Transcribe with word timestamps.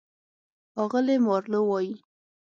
اغلې 0.81 1.15
مارلو 1.25 1.61
وايي: 1.69 1.93